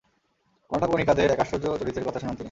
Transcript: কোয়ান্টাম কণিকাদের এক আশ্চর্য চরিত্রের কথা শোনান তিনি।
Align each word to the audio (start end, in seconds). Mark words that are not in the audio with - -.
কোয়ান্টাম 0.69 0.89
কণিকাদের 0.91 1.31
এক 1.31 1.39
আশ্চর্য 1.39 1.65
চরিত্রের 1.79 2.07
কথা 2.07 2.19
শোনান 2.19 2.35
তিনি। 2.35 2.39